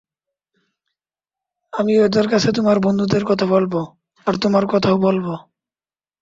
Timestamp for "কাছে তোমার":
2.29-2.77